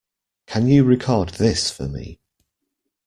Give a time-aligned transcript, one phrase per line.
[0.47, 2.19] Can you record this for me?